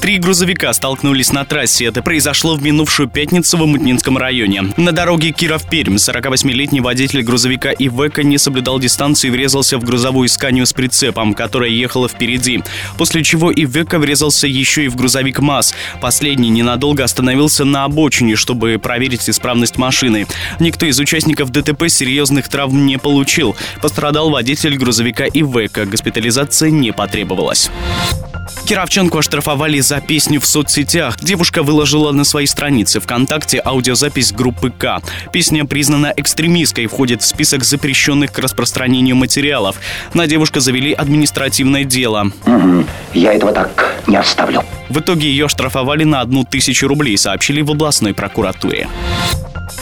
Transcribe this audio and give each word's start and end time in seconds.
Три 0.00 0.18
грузовика 0.18 0.72
столкнулись 0.72 1.32
на 1.32 1.44
трассе. 1.44 1.86
Это 1.86 2.02
произошло 2.02 2.54
в 2.54 2.62
минувшую 2.62 3.08
пятницу 3.08 3.58
в 3.58 3.66
Мутнинском 3.66 4.16
районе. 4.16 4.72
На 4.76 4.92
дороге 4.92 5.32
Киров-Пермь 5.32 5.96
48-летний 5.96 6.80
водитель 6.80 7.22
грузовика 7.22 7.70
Ивека 7.76 8.22
не 8.22 8.38
соблюдал 8.38 8.78
дистанцию 8.78 9.32
и 9.32 9.34
врезался 9.36 9.76
в 9.76 9.84
грузовую 9.84 10.28
сканию 10.28 10.66
с 10.66 10.72
прицепом, 10.72 11.34
которая 11.34 11.70
ехала 11.70 12.08
впереди. 12.08 12.62
После 12.96 13.24
чего 13.24 13.52
Ивека 13.52 13.98
врезался 13.98 14.46
еще 14.46 14.84
и 14.84 14.88
в 14.88 14.94
грузовик 14.94 15.40
МАЗ. 15.40 15.74
Последний 16.00 16.50
ненадолго 16.50 17.02
остановился 17.02 17.64
на 17.64 17.84
обочине, 17.84 18.36
чтобы 18.36 18.78
проверить 18.78 19.28
исправность 19.28 19.78
машины. 19.78 20.26
Никто 20.60 20.86
из 20.86 20.98
участников 21.00 21.50
ДТП 21.50 21.88
серьезных 21.88 22.48
травм 22.48 22.86
не 22.86 22.98
получил. 22.98 23.56
Пострадал 23.82 24.30
водитель 24.30 24.76
грузовика 24.78 25.24
Ивека. 25.26 25.86
Госпитализация 25.86 26.70
не 26.70 26.92
потребовалась. 26.92 27.68
Кировченко 28.66 29.18
оштрафовали 29.20 29.80
за 29.88 30.02
песню 30.02 30.38
в 30.38 30.44
соцсетях. 30.44 31.16
Девушка 31.18 31.62
выложила 31.62 32.12
на 32.12 32.24
своей 32.24 32.46
странице 32.46 33.00
ВКонтакте 33.00 33.58
аудиозапись 33.64 34.32
группы 34.32 34.70
К. 34.70 35.00
Песня 35.32 35.64
признана 35.64 36.12
экстремистской 36.14 36.84
и 36.84 36.86
входит 36.86 37.22
в 37.22 37.24
список 37.24 37.64
запрещенных 37.64 38.30
к 38.30 38.38
распространению 38.38 39.16
материалов. 39.16 39.76
На 40.12 40.26
девушку 40.26 40.60
завели 40.60 40.92
административное 40.92 41.84
дело. 41.84 42.30
Угу. 42.44 42.84
Я 43.14 43.32
этого 43.32 43.52
так 43.52 43.96
не 44.06 44.16
оставлю. 44.16 44.62
В 44.90 45.00
итоге 45.00 45.30
ее 45.30 45.46
оштрафовали 45.46 46.04
на 46.04 46.20
одну 46.20 46.44
тысячу 46.44 46.86
рублей, 46.86 47.16
сообщили 47.16 47.62
в 47.62 47.70
областной 47.70 48.12
прокуратуре. 48.12 48.88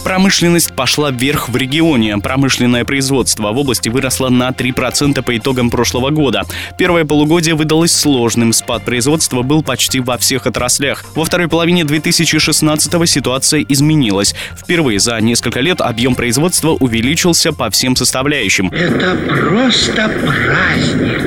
Промышленность 0.06 0.72
пошла 0.72 1.10
вверх 1.10 1.48
в 1.48 1.56
регионе. 1.56 2.16
Промышленное 2.18 2.84
производство 2.84 3.50
в 3.50 3.58
области 3.58 3.88
выросло 3.88 4.28
на 4.28 4.50
3% 4.50 5.20
по 5.20 5.36
итогам 5.36 5.68
прошлого 5.68 6.10
года. 6.10 6.44
Первое 6.78 7.04
полугодие 7.04 7.56
выдалось 7.56 7.90
сложным. 7.90 8.52
Спад 8.52 8.84
производства 8.84 9.42
был 9.42 9.64
почти 9.64 9.98
во 9.98 10.16
всех 10.16 10.46
отраслях. 10.46 11.04
Во 11.16 11.24
второй 11.24 11.48
половине 11.48 11.82
2016-го 11.82 13.04
ситуация 13.04 13.66
изменилась. 13.68 14.36
Впервые 14.56 15.00
за 15.00 15.20
несколько 15.20 15.58
лет 15.58 15.80
объем 15.80 16.14
производства 16.14 16.70
увеличился 16.70 17.52
по 17.52 17.68
всем 17.70 17.96
составляющим. 17.96 18.68
Это 18.68 19.18
просто 19.26 20.08
праздник. 20.24 21.25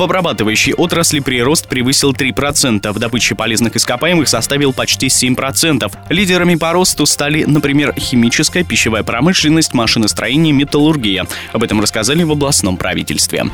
В 0.00 0.02
обрабатывающей 0.02 0.72
отрасли 0.72 1.20
прирост 1.20 1.68
превысил 1.68 2.12
3%, 2.12 2.90
в 2.90 2.98
добыче 2.98 3.34
полезных 3.34 3.76
ископаемых 3.76 4.28
составил 4.28 4.72
почти 4.72 5.08
7%. 5.08 5.92
Лидерами 6.08 6.54
по 6.54 6.72
росту 6.72 7.04
стали, 7.04 7.44
например, 7.44 7.92
химическая, 7.98 8.64
пищевая 8.64 9.02
промышленность, 9.02 9.74
машиностроение, 9.74 10.54
металлургия. 10.54 11.26
Об 11.52 11.64
этом 11.64 11.82
рассказали 11.82 12.22
в 12.22 12.32
областном 12.32 12.78
правительстве. 12.78 13.44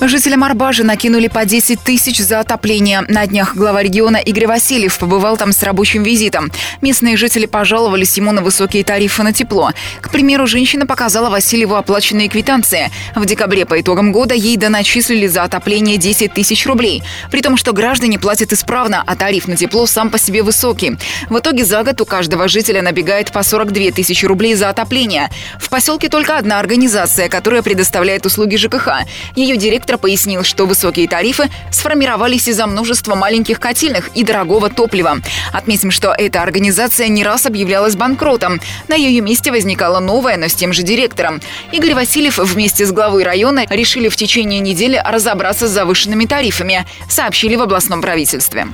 Жителям 0.00 0.44
Арбажа 0.44 0.84
накинули 0.84 1.26
по 1.26 1.44
10 1.44 1.80
тысяч 1.80 2.18
за 2.18 2.40
отопление. 2.40 3.00
На 3.08 3.26
днях 3.26 3.56
глава 3.56 3.82
региона 3.82 4.18
Игорь 4.18 4.46
Васильев 4.46 4.96
побывал 4.96 5.36
там 5.36 5.52
с 5.52 5.62
рабочим 5.62 6.04
визитом. 6.04 6.52
Местные 6.82 7.16
жители 7.16 7.46
пожаловались 7.46 8.16
ему 8.16 8.30
на 8.30 8.42
высокие 8.42 8.84
тарифы 8.84 9.24
на 9.24 9.32
тепло. 9.32 9.72
К 10.00 10.10
примеру, 10.10 10.46
женщина 10.46 10.86
показала 10.86 11.30
Васильеву 11.30 11.74
оплаченные 11.74 12.28
квитанции. 12.28 12.90
В 13.16 13.24
декабре 13.26 13.66
по 13.66 13.80
итогам 13.80 14.12
года 14.12 14.34
ей 14.34 14.56
доначислили 14.56 15.26
за 15.26 15.47
отопление 15.48 15.96
10 15.96 16.32
тысяч 16.32 16.64
рублей. 16.66 17.02
При 17.30 17.40
том, 17.40 17.56
что 17.56 17.72
граждане 17.72 18.18
платят 18.18 18.52
исправно, 18.52 19.02
а 19.04 19.16
тариф 19.16 19.48
на 19.48 19.56
тепло 19.56 19.86
сам 19.86 20.10
по 20.10 20.18
себе 20.18 20.42
высокий. 20.42 20.96
В 21.28 21.38
итоге 21.38 21.64
за 21.64 21.82
год 21.82 22.00
у 22.00 22.04
каждого 22.04 22.48
жителя 22.48 22.82
набегает 22.82 23.32
по 23.32 23.42
42 23.42 23.90
тысячи 23.90 24.24
рублей 24.24 24.54
за 24.54 24.68
отопление. 24.68 25.30
В 25.58 25.68
поселке 25.68 26.08
только 26.08 26.38
одна 26.38 26.60
организация, 26.60 27.28
которая 27.28 27.62
предоставляет 27.62 28.26
услуги 28.26 28.56
ЖКХ. 28.56 28.88
Ее 29.34 29.56
директор 29.56 29.98
пояснил, 29.98 30.44
что 30.44 30.66
высокие 30.66 31.08
тарифы 31.08 31.50
сформировались 31.72 32.46
из-за 32.48 32.66
множества 32.66 33.14
маленьких 33.14 33.58
котельных 33.58 34.10
и 34.14 34.22
дорогого 34.22 34.70
топлива. 34.70 35.18
Отметим, 35.52 35.90
что 35.90 36.14
эта 36.16 36.42
организация 36.42 37.08
не 37.08 37.24
раз 37.24 37.46
объявлялась 37.46 37.96
банкротом. 37.96 38.60
На 38.86 38.94
ее 38.94 39.20
месте 39.22 39.50
возникала 39.50 39.98
новая, 39.98 40.36
но 40.36 40.48
с 40.48 40.54
тем 40.54 40.72
же 40.72 40.82
директором. 40.82 41.40
Игорь 41.72 41.94
Васильев 41.94 42.38
вместе 42.38 42.86
с 42.86 42.92
главой 42.92 43.24
района 43.24 43.64
решили 43.70 44.08
в 44.08 44.16
течение 44.16 44.60
недели 44.60 45.02
разобраться 45.04 45.37
с 45.66 45.70
завышенными 45.70 46.26
тарифами, 46.26 46.86
сообщили 47.08 47.56
в 47.56 47.62
областном 47.62 48.02
правительстве. 48.02 48.66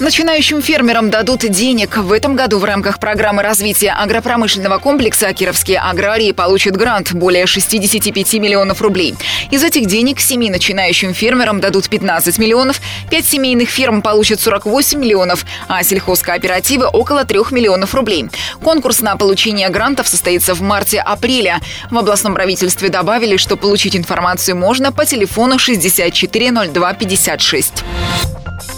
Начинающим 0.00 0.62
фермерам 0.62 1.10
дадут 1.10 1.48
денег. 1.48 1.96
В 1.96 2.10
этом 2.12 2.34
году 2.34 2.58
в 2.58 2.64
рамках 2.64 2.98
программы 2.98 3.42
развития 3.42 3.90
агропромышленного 3.90 4.78
комплекса 4.78 5.32
кировские 5.32 5.78
аграрии 5.78 6.32
получат 6.32 6.76
грант 6.76 7.12
более 7.12 7.46
65 7.46 8.34
миллионов 8.34 8.82
рублей. 8.82 9.14
Из 9.50 9.62
этих 9.62 9.86
денег 9.86 10.18
семи 10.20 10.50
начинающим 10.50 11.14
фермерам 11.14 11.60
дадут 11.60 11.88
15 11.88 12.38
миллионов, 12.38 12.80
5 13.10 13.24
семейных 13.24 13.68
ферм 13.68 14.02
получат 14.02 14.40
48 14.40 14.98
миллионов, 14.98 15.46
а 15.68 15.84
сельхозкооперативы 15.84 16.86
около 16.86 17.24
3 17.24 17.52
миллионов 17.52 17.94
рублей. 17.94 18.26
Конкурс 18.62 19.02
на 19.02 19.16
получение 19.16 19.68
грантов 19.68 20.08
состоится 20.08 20.54
в 20.54 20.62
марте-апреле. 20.62 21.60
В 21.90 21.98
областном 21.98 22.34
правительстве 22.34 22.88
добавили, 22.88 23.36
что 23.36 23.56
получить 23.56 23.94
информацию 23.94 24.56
можно 24.56 24.90
по 24.90 25.04
телефону 25.04 25.58
640256. 25.58 27.84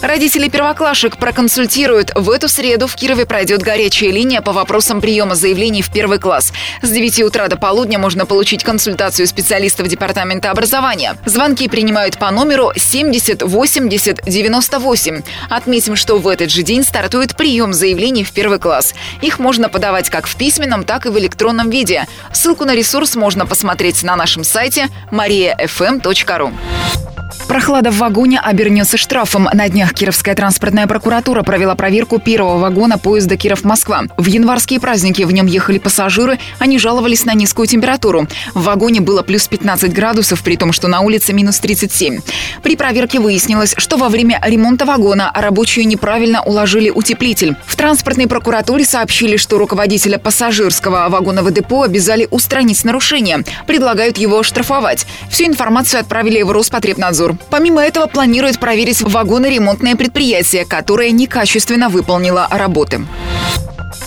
Родители 0.01 0.49
первоклашек 0.49 1.17
проконсультируют. 1.17 2.11
В 2.13 2.29
эту 2.29 2.47
среду 2.47 2.85
в 2.85 2.95
Кирове 2.95 3.25
пройдет 3.25 3.63
горячая 3.63 4.11
линия 4.11 4.41
по 4.41 4.53
вопросам 4.53 5.01
приема 5.01 5.33
заявлений 5.33 5.81
в 5.81 5.91
первый 5.91 6.19
класс. 6.19 6.53
С 6.83 6.89
9 6.91 7.23
утра 7.23 7.47
до 7.47 7.57
полудня 7.57 7.97
можно 7.97 8.27
получить 8.27 8.63
консультацию 8.63 9.25
специалистов 9.25 9.87
Департамента 9.87 10.51
образования. 10.51 11.17
Звонки 11.25 11.67
принимают 11.67 12.17
по 12.19 12.29
номеру 12.29 12.71
70 12.75 13.41
80 13.41 14.21
98. 14.25 15.21
Отметим, 15.49 15.95
что 15.95 16.17
в 16.17 16.27
этот 16.27 16.51
же 16.51 16.61
день 16.61 16.83
стартует 16.83 17.35
прием 17.35 17.73
заявлений 17.73 18.23
в 18.23 18.31
первый 18.31 18.59
класс. 18.59 18.93
Их 19.21 19.39
можно 19.39 19.69
подавать 19.69 20.09
как 20.09 20.27
в 20.27 20.35
письменном, 20.35 20.83
так 20.83 21.07
и 21.07 21.09
в 21.09 21.17
электронном 21.17 21.69
виде. 21.71 22.05
Ссылку 22.31 22.65
на 22.65 22.75
ресурс 22.75 23.15
можно 23.15 23.47
посмотреть 23.47 24.03
на 24.03 24.15
нашем 24.15 24.43
сайте 24.43 24.87
mariafm.ru. 25.11 26.53
Прохлада 27.47 27.91
в 27.91 27.97
вагоне 27.97 28.39
обернется 28.39 28.97
штрафом. 28.97 29.47
На 29.53 29.69
днях 29.69 29.93
Кировская 29.93 30.35
транспортная 30.35 30.87
прокуратура 30.87 31.41
провела 31.41 31.75
проверку 31.75 32.19
первого 32.19 32.57
вагона 32.57 32.97
поезда 32.97 33.37
Киров-Москва. 33.37 34.03
В 34.17 34.25
январские 34.25 34.79
праздники 34.79 35.23
в 35.23 35.31
нем 35.31 35.45
ехали 35.45 35.77
пассажиры, 35.77 36.39
они 36.59 36.79
жаловались 36.79 37.25
на 37.25 37.33
низкую 37.33 37.67
температуру. 37.67 38.27
В 38.53 38.63
вагоне 38.63 39.01
было 39.01 39.23
плюс 39.23 39.47
15 39.47 39.93
градусов, 39.93 40.43
при 40.43 40.57
том, 40.57 40.71
что 40.71 40.87
на 40.87 41.01
улице 41.01 41.33
минус 41.33 41.59
37. 41.59 42.19
При 42.61 42.75
проверке 42.75 43.19
выяснилось, 43.19 43.73
что 43.77 43.97
во 43.97 44.09
время 44.09 44.39
ремонта 44.43 44.85
вагона 44.85 45.31
рабочие 45.33 45.85
неправильно 45.85 46.43
уложили 46.43 46.89
утеплитель. 46.89 47.55
В 47.65 47.75
транспортной 47.75 48.27
прокуратуре 48.27 48.85
сообщили, 48.85 49.37
что 49.37 49.57
руководителя 49.57 50.17
пассажирского 50.17 51.07
вагонного 51.09 51.51
депо 51.51 51.83
обязали 51.83 52.27
устранить 52.31 52.83
нарушение. 52.83 53.43
Предлагают 53.65 54.17
его 54.17 54.39
оштрафовать. 54.39 55.07
Всю 55.29 55.45
информацию 55.45 56.01
отправили 56.01 56.41
в 56.41 56.51
Роспотребнадзор. 56.51 57.24
Помимо 57.33 57.81
этого 57.81 58.07
планирует 58.07 58.59
проверить 58.59 59.01
вагоноремонтное 59.01 59.95
предприятие, 59.95 60.65
которое 60.65 61.11
некачественно 61.11 61.89
выполнило 61.89 62.47
работы. 62.51 63.05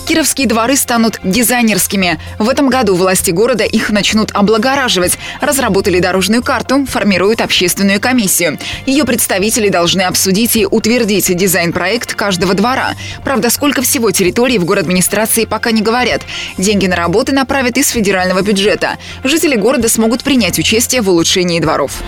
Кировские 0.09 0.47
дворы 0.47 0.75
станут 0.75 1.19
дизайнерскими. 1.23 2.19
В 2.39 2.49
этом 2.49 2.69
году 2.69 2.95
власти 2.95 3.29
города 3.29 3.63
их 3.63 3.91
начнут 3.91 4.31
облагораживать. 4.33 5.19
Разработали 5.39 5.99
дорожную 5.99 6.41
карту, 6.41 6.87
формируют 6.87 7.41
общественную 7.41 8.01
комиссию. 8.01 8.57
Ее 8.87 9.05
представители 9.05 9.69
должны 9.69 10.01
обсудить 10.01 10.55
и 10.55 10.65
утвердить 10.65 11.35
дизайн-проект 11.37 12.15
каждого 12.15 12.55
двора. 12.55 12.95
Правда, 13.23 13.51
сколько 13.51 13.83
всего 13.83 14.09
территорий 14.09 14.57
в 14.57 14.65
город 14.65 14.85
администрации 14.85 15.45
пока 15.45 15.69
не 15.69 15.83
говорят. 15.83 16.23
Деньги 16.57 16.87
на 16.87 16.95
работы 16.95 17.31
направят 17.31 17.77
из 17.77 17.89
федерального 17.89 18.41
бюджета. 18.41 18.97
Жители 19.23 19.57
города 19.57 19.89
смогут 19.89 20.23
принять 20.23 20.57
участие 20.57 21.03
в 21.03 21.09
улучшении 21.11 21.59
дворов. 21.59 22.01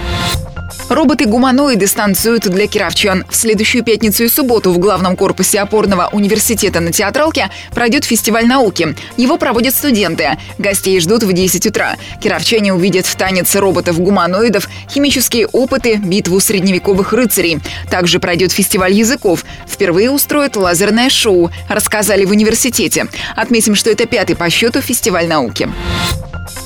Роботы-гуманоиды 0.90 1.88
станцуют 1.88 2.44
для 2.50 2.68
кировчан. 2.68 3.26
В 3.30 3.36
следующую 3.36 3.84
пятницу 3.84 4.24
и 4.24 4.28
субботу 4.28 4.72
в 4.72 4.78
главном 4.78 5.16
корпусе 5.16 5.60
опорного 5.60 6.10
университета 6.12 6.80
на 6.80 6.92
Театралке 6.92 7.50
пройдет 7.74 8.04
фестиваль 8.04 8.46
науки. 8.46 8.96
Его 9.18 9.38
проводят 9.38 9.74
студенты. 9.74 10.38
Гостей 10.58 11.00
ждут 11.00 11.24
в 11.24 11.32
10 11.32 11.68
утра. 11.68 11.96
Кировчане 12.22 12.74
увидят 12.74 13.06
в 13.06 13.16
танец 13.16 13.56
роботов-гуманоидов, 13.56 14.68
химические 14.90 15.48
опыты, 15.48 15.96
битву 15.96 16.40
средневековых 16.40 17.14
рыцарей. 17.14 17.60
Также 17.90 18.20
пройдет 18.20 18.52
фестиваль 18.52 18.94
языков. 18.94 19.46
Впервые 19.68 20.12
устроят 20.12 20.56
лазерное 20.56 21.10
шоу, 21.10 21.52
рассказали 21.70 22.26
в 22.26 22.32
университете. 22.32 23.08
Отметим, 23.36 23.76
что 23.76 23.90
это 23.90 24.06
пятый 24.06 24.36
по 24.36 24.50
счету 24.50 24.82
фестиваль 24.82 25.28
науки. 25.28 25.70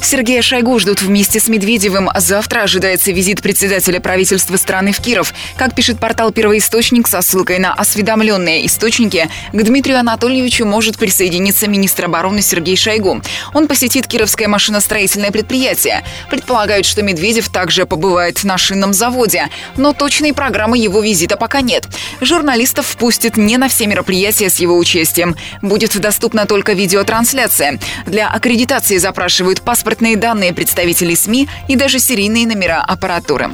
Сергея 0.06 0.44
Шойгу 0.44 0.78
ждут 0.78 1.02
вместе 1.02 1.40
с 1.40 1.48
Медведевым. 1.48 2.12
Завтра 2.16 2.62
ожидается 2.62 3.12
визит 3.12 3.42
председателя 3.42 4.00
правительства 4.00 4.56
страны 4.56 4.92
в 4.92 5.00
Киров. 5.00 5.34
Как 5.58 5.74
пишет 5.74 6.00
портал 6.00 6.32
«Первоисточник» 6.32 7.08
со 7.08 7.24
ссылкой 7.24 7.58
на 7.58 7.74
осведомленные 7.74 8.68
источники, 8.68 9.28
к 9.52 9.64
Дмитрию 9.64 9.98
Анатольевичу 9.98 10.64
может 10.64 11.00
присоединиться 11.00 11.68
министр 11.68 12.06
обороны 12.06 12.44
Сергей 12.44 12.78
Шойгу. 12.78 13.24
Он 13.56 13.68
посетит 13.68 14.06
Кировское 14.06 14.48
машиностроительное 14.48 15.32
предприятие. 15.32 16.04
Предполагают, 16.30 16.86
что 16.86 17.02
Медведев 17.02 17.50
также 17.50 17.88
побывает 17.88 18.44
на 18.44 18.60
шинном 18.60 18.94
заводе. 18.94 19.50
Но 19.76 19.94
точной 19.94 20.34
программы 20.34 20.78
его 20.78 21.02
визита 21.02 21.36
пока 21.36 21.62
нет. 21.62 21.88
Журналистов 22.22 22.86
впустят 22.86 23.38
не 23.38 23.58
на 23.58 23.70
все 23.70 23.88
мероприятия 23.88 24.52
с 24.52 24.58
его 24.58 24.78
участием. 24.78 25.36
Будет 25.64 26.00
доступна 26.00 26.46
только 26.46 26.74
видеотрансляция. 26.74 27.80
Для 28.06 28.28
аккредитации 28.28 28.98
запрашивают 28.98 29.62
паспорт 29.62 29.95
паспортные 29.96 30.18
данные 30.18 30.54
представителей 30.54 31.16
СМИ 31.16 31.48
и 31.70 31.78
даже 31.78 32.00
серийные 32.00 32.46
номера 32.46 32.84
аппаратуры. 32.86 33.52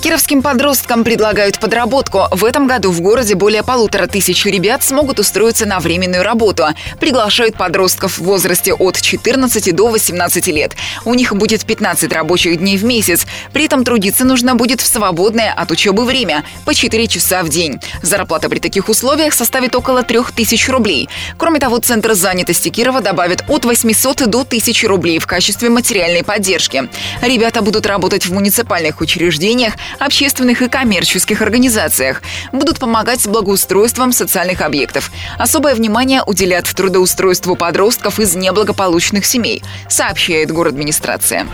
Кировским 0.00 0.42
подросткам 0.42 1.02
предлагают 1.02 1.58
подработку. 1.58 2.28
В 2.30 2.44
этом 2.44 2.68
году 2.68 2.92
в 2.92 3.00
городе 3.00 3.34
более 3.34 3.64
полутора 3.64 4.06
тысяч 4.06 4.46
ребят 4.46 4.84
смогут 4.84 5.18
устроиться 5.18 5.66
на 5.66 5.80
временную 5.80 6.22
работу. 6.22 6.66
Приглашают 7.00 7.56
подростков 7.56 8.18
в 8.18 8.22
возрасте 8.22 8.72
от 8.72 9.00
14 9.00 9.74
до 9.74 9.88
18 9.88 10.46
лет. 10.46 10.72
У 11.04 11.14
них 11.14 11.34
будет 11.34 11.64
15 11.64 12.12
рабочих 12.12 12.58
дней 12.58 12.76
в 12.76 12.84
месяц. 12.84 13.26
При 13.52 13.64
этом 13.64 13.84
трудиться 13.84 14.24
нужно 14.24 14.54
будет 14.54 14.80
в 14.80 14.86
свободное 14.86 15.52
от 15.52 15.70
учебы 15.72 16.04
время– 16.04 16.44
по 16.64 16.74
4 16.74 17.08
часа 17.08 17.42
в 17.42 17.48
день. 17.48 17.80
Зарплата 18.00 18.48
при 18.48 18.60
таких 18.60 18.88
условиях 18.88 19.34
составит 19.34 19.74
около 19.74 20.04
3000 20.04 20.70
рублей. 20.70 21.08
Кроме 21.36 21.58
того, 21.58 21.78
Центр 21.78 22.14
занятости 22.14 22.68
Кирова 22.68 23.00
добавит 23.00 23.44
от 23.48 23.64
800 23.64 24.26
до 24.28 24.40
1000 24.42 24.86
рублей 24.86 25.18
в 25.18 25.26
качестве 25.28 25.70
материальной 25.70 26.24
поддержки. 26.24 26.88
Ребята 27.22 27.62
будут 27.62 27.86
работать 27.86 28.26
в 28.26 28.32
муниципальных 28.32 29.00
учреждениях, 29.00 29.74
общественных 30.00 30.62
и 30.62 30.68
коммерческих 30.68 31.40
организациях. 31.42 32.22
Будут 32.50 32.80
помогать 32.80 33.20
с 33.20 33.28
благоустройством 33.28 34.10
социальных 34.10 34.62
объектов. 34.62 35.12
Особое 35.38 35.76
внимание 35.76 36.22
уделят 36.26 36.64
трудоустройству 36.74 37.54
подростков 37.54 38.18
из 38.18 38.34
неблагополучных 38.34 39.24
семей, 39.24 39.62
сообщает 39.88 40.50
город 40.50 40.78
администрация. 40.78 41.46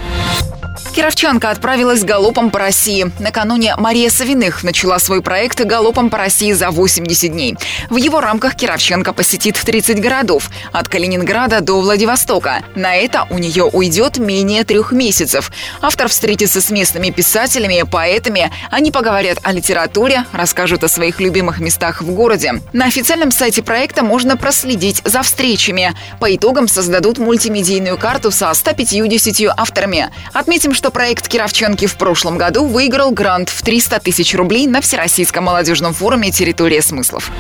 Кировчанка 0.95 1.51
отправилась 1.51 2.05
галопом 2.05 2.51
по 2.51 2.59
России. 2.59 3.11
Накануне 3.19 3.75
Мария 3.77 4.11
Савиных 4.11 4.63
начала 4.63 4.99
свой 4.99 5.23
проект 5.23 5.61
«Галопом 5.65 6.09
по 6.09 6.19
России 6.19 6.53
за 6.53 6.71
80 6.71 7.33
дней». 7.33 7.57
В 7.91 7.97
его 7.97 8.21
рамках 8.21 8.55
Кировченко 8.55 9.13
посетит 9.13 9.57
30 9.57 10.01
городов, 10.01 10.51
от 10.73 10.89
Калининграда 10.89 11.61
до 11.61 11.81
Владивостока. 11.81 12.63
На 12.75 12.95
это 12.95 13.27
у 13.31 13.39
нее 13.39 13.65
уйдет 13.65 14.19
менее 14.19 14.65
трех 14.65 14.93
месяцев. 14.93 15.51
Автор 15.81 16.09
встретится 16.09 16.61
с 16.61 16.71
местными 16.71 17.11
писателями, 17.11 17.83
поэтами. 17.83 18.53
Они 18.71 18.91
поговорят 18.91 19.39
о 19.43 19.53
литературе, 19.53 20.25
расскажут 20.33 20.85
о 20.85 20.89
своих 20.89 21.21
любимых 21.21 21.59
местах 21.59 22.03
в 22.03 22.11
городе. 22.13 22.63
На 22.73 22.87
официальном 22.87 23.31
сайте 23.31 23.63
проекта 23.63 24.05
можно 24.05 24.37
проследить 24.37 25.03
за 25.05 25.23
встречами. 25.23 25.95
По 26.21 26.35
итогам 26.35 26.69
создадут 26.69 27.19
мультимедийную 27.19 27.99
карту 27.99 28.31
со 28.31 28.53
150 28.55 29.53
авторами. 29.57 30.11
Отметим, 30.33 30.64
что 30.73 30.85
что 30.85 30.91
проект 30.91 31.29
Кировченки 31.29 31.87
в 31.87 31.97
прошлом 31.97 32.37
году 32.37 32.67
выиграл 32.67 33.11
грант 33.11 33.49
в 33.49 33.63
300 33.63 34.01
тысяч 34.01 34.35
рублей 34.35 34.67
на 34.67 34.83
Всероссийском 34.83 35.45
молодежном 35.45 35.95
форуме 35.95 36.31
«Территория 36.31 36.83
смыслов». 36.83 37.31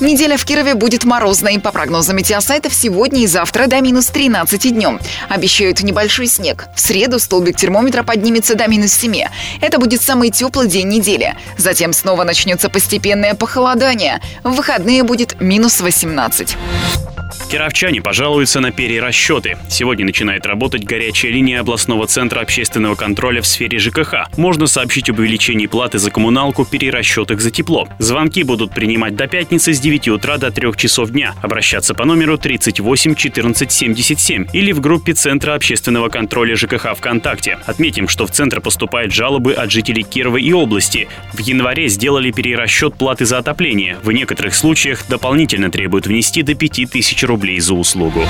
Неделя 0.00 0.38
в 0.38 0.46
Кирове 0.46 0.74
будет 0.74 1.04
морозной. 1.04 1.60
По 1.60 1.70
прогнозам 1.70 2.16
метеосайтов, 2.16 2.72
сегодня 2.72 3.24
и 3.24 3.26
завтра 3.26 3.66
до 3.66 3.82
минус 3.82 4.06
13 4.06 4.72
днем. 4.72 4.98
Обещают 5.28 5.82
небольшой 5.82 6.28
снег. 6.28 6.68
В 6.74 6.80
среду 6.80 7.18
столбик 7.18 7.56
термометра 7.56 8.02
поднимется 8.02 8.54
до 8.54 8.66
минус 8.68 8.94
7. 8.94 9.26
Это 9.60 9.78
будет 9.78 10.00
самый 10.00 10.30
теплый 10.30 10.66
день 10.66 10.88
недели. 10.88 11.36
Затем 11.58 11.92
снова 11.92 12.24
начнется 12.24 12.70
постепенное 12.70 13.34
похолодание. 13.34 14.22
В 14.44 14.52
выходные 14.52 15.02
будет 15.02 15.38
минус 15.42 15.82
18. 15.82 16.56
Кировчане 17.56 18.02
пожалуются 18.02 18.60
на 18.60 18.70
перерасчеты. 18.70 19.56
Сегодня 19.70 20.04
начинает 20.04 20.44
работать 20.44 20.84
горячая 20.84 21.32
линия 21.32 21.60
областного 21.60 22.06
центра 22.06 22.40
общественного 22.40 22.96
контроля 22.96 23.40
в 23.40 23.46
сфере 23.46 23.78
ЖКХ. 23.78 24.28
Можно 24.36 24.66
сообщить 24.66 25.08
об 25.08 25.20
увеличении 25.20 25.66
платы 25.66 25.98
за 25.98 26.10
коммуналку, 26.10 26.66
перерасчетах 26.66 27.40
за 27.40 27.50
тепло. 27.50 27.88
Звонки 27.98 28.42
будут 28.42 28.74
принимать 28.74 29.16
до 29.16 29.26
пятницы 29.26 29.72
с 29.72 29.80
9 29.80 30.08
утра 30.08 30.36
до 30.36 30.50
3 30.50 30.76
часов 30.76 31.12
дня. 31.12 31.34
Обращаться 31.40 31.94
по 31.94 32.04
номеру 32.04 32.36
38 32.36 33.14
14 33.14 33.72
77 33.72 34.48
или 34.52 34.72
в 34.72 34.82
группе 34.82 35.14
Центра 35.14 35.54
общественного 35.54 36.10
контроля 36.10 36.56
ЖКХ 36.56 36.94
ВКонтакте. 36.94 37.58
Отметим, 37.64 38.08
что 38.08 38.26
в 38.26 38.32
центр 38.32 38.60
поступают 38.60 39.14
жалобы 39.14 39.54
от 39.54 39.70
жителей 39.70 40.02
Кирова 40.02 40.36
и 40.36 40.52
области. 40.52 41.08
В 41.32 41.40
январе 41.40 41.88
сделали 41.88 42.32
перерасчет 42.32 42.96
платы 42.96 43.24
за 43.24 43.38
отопление. 43.38 43.96
В 44.02 44.12
некоторых 44.12 44.54
случаях 44.54 45.08
дополнительно 45.08 45.70
требуют 45.70 46.06
внести 46.06 46.42
до 46.42 46.54
5000 46.54 47.24
рублей 47.24 47.45
рублей 47.46 47.60
за 47.60 47.74
услугу. 47.74 48.22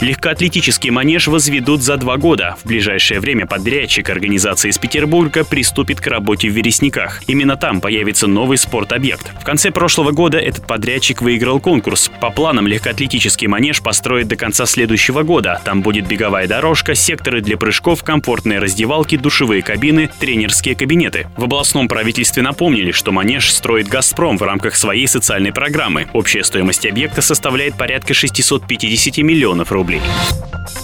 Легкоатлетический 0.00 0.90
манеж 0.90 1.28
возведут 1.28 1.82
за 1.82 1.96
два 1.96 2.16
года. 2.16 2.56
В 2.62 2.66
ближайшее 2.66 3.20
время 3.20 3.46
подрядчик 3.46 4.10
организации 4.10 4.70
из 4.70 4.78
Петербурга 4.78 5.44
приступит 5.44 6.00
к 6.00 6.06
работе 6.08 6.48
в 6.48 6.52
Вересниках. 6.52 7.22
Именно 7.28 7.56
там 7.56 7.80
появится 7.80 8.26
новый 8.26 8.58
спортобъект. 8.58 9.30
В 9.40 9.44
конце 9.44 9.70
прошлого 9.70 10.10
года 10.10 10.38
этот 10.38 10.66
подрядчик 10.66 11.22
выиграл 11.22 11.60
конкурс. 11.60 12.10
По 12.20 12.30
планам 12.30 12.66
легкоатлетический 12.66 13.46
манеж 13.46 13.80
построят 13.80 14.28
до 14.28 14.36
конца 14.36 14.66
следующего 14.66 15.22
года. 15.22 15.60
Там 15.64 15.82
будет 15.82 16.08
беговая 16.08 16.48
дорожка, 16.48 16.96
секторы 16.96 17.40
для 17.40 17.56
прыжков, 17.56 18.02
комфортные 18.02 18.58
раздевалки, 18.58 19.16
душевые 19.16 19.62
кабины, 19.62 20.10
тренерские 20.18 20.74
кабинеты. 20.74 21.28
В 21.36 21.44
областном 21.44 21.86
правительстве 21.86 22.42
напомнили, 22.42 22.90
что 22.90 23.12
манеж 23.12 23.52
строит 23.52 23.88
«Газпром» 23.88 24.36
в 24.36 24.42
рамках 24.42 24.74
своей 24.74 25.06
социальной 25.06 25.52
программы. 25.52 26.08
Общая 26.12 26.42
стоимость 26.42 26.86
объекта 26.86 27.22
составляет 27.22 27.76
порядка 27.76 28.14
650 28.22 29.18
миллионов 29.18 29.72
рублей. 29.72 30.00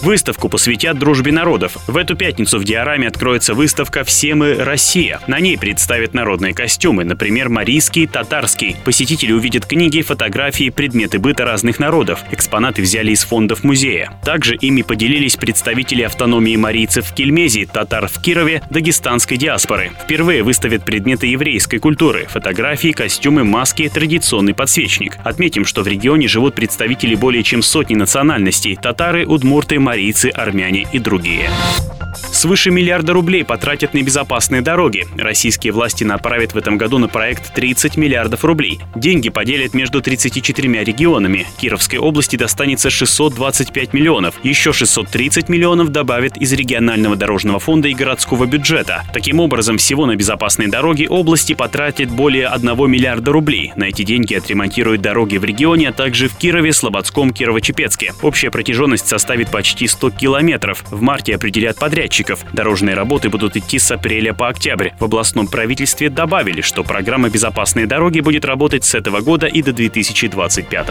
Выставку 0.03 0.49
посвятят 0.49 0.99
дружбе 0.99 1.33
народов. 1.33 1.77
В 1.87 1.97
эту 1.97 2.17
пятницу 2.17 2.59
в 2.59 2.65
Диораме 2.65 3.09
откроется 3.09 3.55
выставка 3.55 4.05
«Все 4.05 4.35
мы 4.35 4.55
Россия». 4.55 5.21
На 5.27 5.41
ней 5.41 5.59
представят 5.59 6.15
народные 6.15 6.55
костюмы, 6.55 7.05
например, 7.05 7.49
марийский, 7.49 8.07
татарский. 8.07 8.77
Посетители 8.85 9.33
увидят 9.33 9.67
книги, 9.67 10.03
фотографии, 10.03 10.71
предметы 10.71 11.19
быта 11.19 11.45
разных 11.45 11.79
народов. 11.79 12.21
Экспонаты 12.31 12.83
взяли 12.83 13.13
из 13.13 13.25
фондов 13.25 13.65
музея. 13.65 14.13
Также 14.25 14.57
ими 14.57 14.83
поделились 14.83 15.37
представители 15.37 16.03
автономии 16.03 16.57
марийцев 16.57 17.07
в 17.07 17.15
Кельмезе, 17.15 17.67
татар 17.67 18.09
в 18.09 18.21
Кирове, 18.21 18.63
дагестанской 18.71 19.37
диаспоры. 19.37 19.93
Впервые 20.05 20.43
выставят 20.43 20.85
предметы 20.85 21.27
еврейской 21.27 21.79
культуры, 21.79 22.27
фотографии, 22.29 22.93
костюмы, 22.93 23.45
маски, 23.45 23.89
традиционный 23.89 24.55
подсвечник. 24.55 25.19
Отметим, 25.25 25.65
что 25.65 25.83
в 25.83 25.89
регионе 25.89 26.29
живут 26.29 26.55
представители 26.55 27.15
более 27.15 27.28
чем 27.43 27.63
сотни 27.63 27.95
национальностей– 27.95 28.77
татары, 28.83 29.27
удмурты, 29.27 29.79
марийцы, 29.79 30.31
армяне 30.31 30.87
и 30.93 30.99
другие. 30.99 31.51
Свыше 32.33 32.71
миллиарда 32.71 33.15
рублей 33.15 33.45
потратят 33.45 33.95
на 33.95 34.03
безопасные 34.03 34.63
дороги. 34.63 35.07
Российские 35.17 35.73
власти 35.73 36.05
направят 36.05 36.53
в 36.53 36.57
этом 36.57 36.79
году 36.79 36.99
на 36.99 37.09
проект 37.09 37.53
30 37.53 37.97
миллиардов 37.97 38.45
рублей. 38.45 38.79
Деньги 38.95 39.29
поделят 39.29 39.75
между 39.75 40.01
34 40.01 40.85
регионами. 40.85 41.47
Кировской 41.61 41.99
области 41.99 42.37
достанется 42.37 42.91
625 42.91 43.93
миллионов. 43.93 44.35
Еще 44.45 44.73
630 44.73 45.49
миллионов 45.49 45.89
добавят 45.89 46.37
из 46.37 46.53
регионального 46.53 47.17
дорожного 47.17 47.59
фонда 47.59 47.89
и 47.89 47.95
городского 47.95 48.47
бюджета. 48.47 49.03
Таким 49.13 49.41
образом, 49.41 49.79
всего 49.79 50.07
на 50.07 50.15
безопасные 50.15 50.69
дороги 50.69 51.09
области 51.09 51.55
потратят 51.55 52.11
более 52.11 52.47
1 52.47 52.91
миллиарда 52.91 53.33
рублей. 53.33 53.73
На 53.75 53.85
эти 53.85 54.03
деньги 54.03 54.35
отремонтируют 54.35 55.03
дороги 55.03 55.39
в 55.39 55.45
регионе, 55.45 55.89
а 55.89 55.93
также 55.93 56.29
в 56.29 56.37
Кирове, 56.37 56.73
Слободском, 56.73 57.18
Кирово-Чепецке. 57.27 58.15
Общая 58.23 58.51
протяженность 58.51 59.09
составит 59.09 59.51
почти 59.51 59.87
100 59.87 60.11
километров. 60.11 60.85
В 60.91 61.01
марте 61.03 61.35
определят 61.35 61.77
подрядчик 61.79 61.99
подрядчиков. 61.99 62.45
Дорожные 62.53 62.95
работы 62.95 63.29
будут 63.29 63.57
идти 63.57 63.79
с 63.79 63.91
апреля 63.91 64.33
по 64.33 64.49
октябрь. 64.49 64.91
В 64.99 65.05
областном 65.05 65.49
правительстве 65.49 66.11
добавили, 66.11 66.61
что 66.61 66.85
программа 66.85 67.29
«Безопасные 67.29 67.87
дороги» 67.87 68.21
будет 68.21 68.45
работать 68.45 68.85
с 68.85 68.95
этого 68.95 69.21
года 69.21 69.47
и 69.47 69.63
до 69.63 69.73
2025 69.73 70.89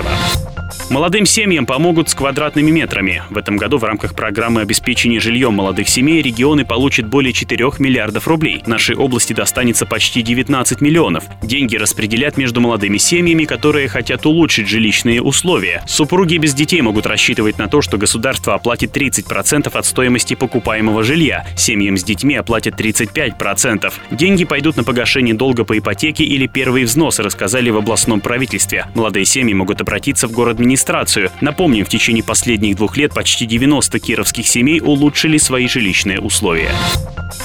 Молодым 0.90 1.26
семьям 1.26 1.66
помогут 1.66 2.10
с 2.10 2.16
квадратными 2.16 2.72
метрами. 2.72 3.24
В 3.30 3.38
этом 3.38 3.58
году 3.58 3.78
в 3.78 3.84
рамках 3.84 4.16
программы 4.16 4.62
обеспечения 4.62 5.20
жильем 5.20 5.54
молодых 5.54 5.88
семей 5.88 6.22
регионы 6.22 6.66
получат 6.66 7.08
более 7.08 7.34
4 7.34 7.72
миллиардов 7.80 8.28
рублей. 8.28 8.64
Нашей 8.66 8.96
области 8.96 9.34
достанется 9.34 9.86
почти 9.86 10.22
19 10.22 10.82
миллионов. 10.82 11.24
Деньги 11.42 11.78
распределят 11.78 12.38
между 12.38 12.60
молодыми 12.60 12.98
семьями, 12.98 13.46
которые 13.46 13.88
хотят 13.88 14.26
улучшить 14.26 14.68
жилищные 14.68 15.22
условия. 15.22 15.84
Супруги 15.88 16.17
без 16.26 16.54
детей 16.54 16.82
могут 16.82 17.06
рассчитывать 17.06 17.58
на 17.58 17.68
то, 17.68 17.82
что 17.82 17.98
государство 17.98 18.54
оплатит 18.54 18.96
30% 18.96 19.78
от 19.78 19.86
стоимости 19.86 20.34
покупаемого 20.34 21.04
жилья. 21.04 21.46
Семьям 21.56 21.98
с 21.98 22.04
детьми 22.04 22.36
оплатят 22.36 22.80
35%. 22.80 23.94
Деньги 24.12 24.46
пойдут 24.46 24.78
на 24.78 24.84
погашение 24.84 25.36
долга 25.36 25.64
по 25.64 25.78
ипотеке 25.78 26.24
или 26.24 26.48
первые 26.48 26.86
взносы, 26.86 27.22
рассказали 27.22 27.70
в 27.70 27.78
областном 27.78 28.22
правительстве. 28.22 28.88
Молодые 28.96 29.26
семьи 29.26 29.54
могут 29.54 29.82
обратиться 29.82 30.28
в 30.28 30.34
администрацию. 30.50 31.30
Напомним, 31.42 31.86
в 31.86 31.90
течение 31.90 32.24
последних 32.24 32.76
двух 32.78 32.98
лет 32.98 33.14
почти 33.14 33.46
90 33.46 34.00
кировских 34.00 34.48
семей 34.48 34.82
улучшили 34.82 35.38
свои 35.38 35.68
жилищные 35.68 36.20
условия. 36.20 36.72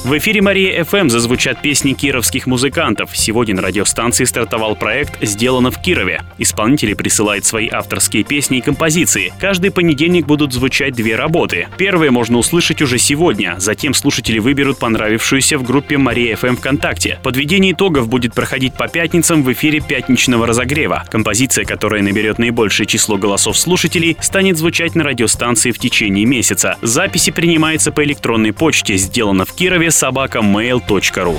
В 0.05 0.17
эфире 0.17 0.41
Мария 0.41 0.85
ФМ 0.85 1.09
зазвучат 1.09 1.61
песни 1.61 1.93
кировских 1.93 2.47
музыкантов. 2.47 3.11
Сегодня 3.17 3.57
на 3.57 3.62
радиостанции 3.62 4.25
стартовал 4.25 4.76
проект 4.76 5.23
«Сделано 5.23 5.71
в 5.71 5.81
Кирове». 5.83 6.23
Исполнители 6.38 6.95
присылают 6.95 7.45
свои 7.45 7.69
авторские 7.69 8.25
песни 8.25 8.62
композиции. 8.62 9.33
Каждый 9.38 9.71
понедельник 9.71 10.26
будут 10.26 10.52
звучать 10.52 10.95
две 10.95 11.16
работы. 11.16 11.69
Первые 11.76 12.11
можно 12.11 12.38
услышать 12.38 12.81
уже 12.83 12.99
сегодня. 12.99 13.57
Затем 13.59 13.95
слушатели 13.95 14.38
выберут 14.38 14.78
понравившуюся 14.78 15.59
в 15.59 15.62
группе 15.62 15.99
Мария 15.99 16.37
ФМ 16.37 16.57
ВКонтакте. 16.57 17.19
Подведение 17.23 17.73
итогов 17.73 18.09
будет 18.09 18.35
проходить 18.35 18.75
по 18.75 18.88
пятницам 18.88 19.42
в 19.42 19.52
эфире 19.52 19.81
пятничного 19.81 20.47
разогрева. 20.47 21.04
Композиция, 21.11 21.64
которая 21.64 22.02
наберет 22.02 22.38
наибольшее 22.38 22.87
число 22.87 23.16
голосов 23.16 23.59
слушателей, 23.59 24.16
станет 24.21 24.59
звучать 24.59 24.95
на 24.95 25.04
радиостанции 25.04 25.71
в 25.71 25.78
течение 25.78 26.25
месяца. 26.25 26.76
Записи 26.83 27.33
принимаются 27.33 27.92
по 27.92 28.04
электронной 28.04 28.52
почте, 28.52 28.97
сделано 28.97 29.45
в 29.45 29.52
Кирове 29.52 29.90
собака 29.90 30.38
mail.ru. 30.38 31.38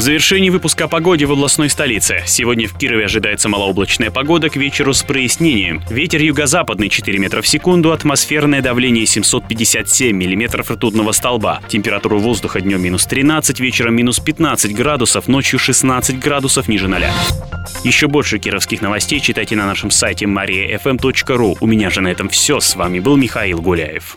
В 0.00 0.02
завершении 0.02 0.48
выпуска 0.48 0.84
о 0.84 0.88
погоде 0.88 1.26
в 1.26 1.32
областной 1.32 1.68
столице. 1.68 2.22
Сегодня 2.24 2.66
в 2.66 2.72
Кирове 2.72 3.04
ожидается 3.04 3.50
малооблачная 3.50 4.10
погода 4.10 4.48
к 4.48 4.56
вечеру 4.56 4.94
с 4.94 5.02
прояснением. 5.02 5.82
Ветер 5.90 6.22
юго-западный 6.22 6.88
4 6.88 7.18
метра 7.18 7.42
в 7.42 7.46
секунду, 7.46 7.92
атмосферное 7.92 8.62
давление 8.62 9.04
757 9.04 10.16
миллиметров 10.16 10.70
ртутного 10.70 11.12
столба. 11.12 11.60
Температура 11.68 12.14
воздуха 12.14 12.62
днем 12.62 12.82
минус 12.82 13.04
13, 13.04 13.60
вечером 13.60 13.94
минус 13.94 14.20
15 14.20 14.74
градусов, 14.74 15.28
ночью 15.28 15.58
16 15.58 16.18
градусов 16.18 16.66
ниже 16.66 16.88
ноля. 16.88 17.12
Еще 17.84 18.08
больше 18.08 18.38
кировских 18.38 18.80
новостей 18.80 19.20
читайте 19.20 19.54
на 19.54 19.66
нашем 19.66 19.90
сайте 19.90 20.24
mariafm.ru. 20.24 21.58
У 21.60 21.66
меня 21.66 21.90
же 21.90 22.00
на 22.00 22.08
этом 22.08 22.30
все. 22.30 22.60
С 22.60 22.74
вами 22.74 23.00
был 23.00 23.18
Михаил 23.18 23.60
Гуляев. 23.60 24.16